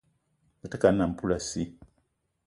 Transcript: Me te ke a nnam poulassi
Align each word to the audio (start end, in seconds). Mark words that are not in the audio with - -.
Me 0.59 0.71
te 0.75 0.77
ke 0.81 0.87
a 0.89 0.91
nnam 0.93 1.11
poulassi 1.19 1.63